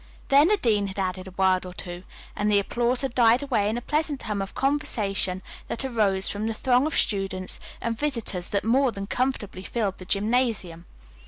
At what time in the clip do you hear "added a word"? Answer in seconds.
0.97-1.63